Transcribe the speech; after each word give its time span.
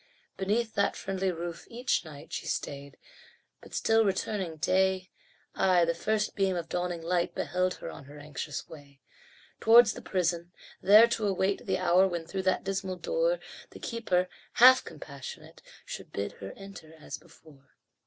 Beneath 0.35 0.73
that 0.73 0.95
friendly 0.95 1.31
roof, 1.31 1.67
each 1.69 2.03
night 2.03 2.33
She 2.33 2.47
stayed, 2.47 2.97
but 3.61 3.75
still 3.75 4.03
returning 4.03 4.55
day 4.57 5.11
Ay, 5.53 5.85
the 5.85 5.93
first 5.93 6.33
beam 6.35 6.55
of 6.55 6.67
dawning 6.67 7.03
light 7.03 7.35
Beheld 7.35 7.75
her 7.75 7.91
on 7.91 8.05
her 8.05 8.17
anxious 8.17 8.67
way. 8.67 8.99
Towards 9.59 9.93
the 9.93 10.01
prison, 10.01 10.53
there 10.81 11.05
to 11.09 11.27
await 11.27 11.67
The 11.67 11.77
hour 11.77 12.07
when 12.07 12.25
through 12.25 12.41
that 12.49 12.63
dismal 12.63 12.95
door 12.95 13.37
The 13.69 13.79
keeper, 13.79 14.27
half 14.53 14.83
compassionate, 14.83 15.61
Should 15.85 16.11
bid 16.11 16.31
her 16.39 16.51
enter 16.53 16.95
as 16.99 17.19
before. 17.19 17.75